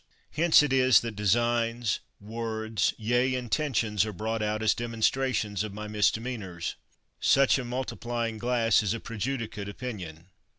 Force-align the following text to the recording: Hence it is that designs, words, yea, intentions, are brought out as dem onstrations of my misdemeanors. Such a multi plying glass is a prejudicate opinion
Hence 0.31 0.63
it 0.63 0.73
is 0.73 1.01
that 1.01 1.15
designs, 1.15 1.99
words, 2.19 2.91
yea, 2.97 3.35
intentions, 3.35 4.03
are 4.03 4.11
brought 4.11 4.41
out 4.41 4.63
as 4.63 4.73
dem 4.73 4.93
onstrations 4.93 5.63
of 5.63 5.75
my 5.75 5.87
misdemeanors. 5.87 6.73
Such 7.19 7.59
a 7.59 7.63
multi 7.63 7.95
plying 7.95 8.39
glass 8.39 8.81
is 8.81 8.95
a 8.95 8.99
prejudicate 8.99 9.69
opinion 9.69 10.29